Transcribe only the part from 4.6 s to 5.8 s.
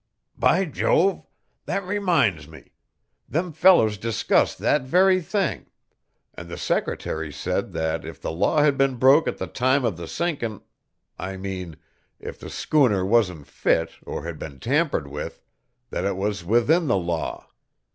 very thing;